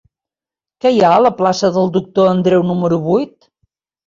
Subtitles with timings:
[0.85, 3.37] Què hi ha a la plaça del Doctor Andreu número vuit?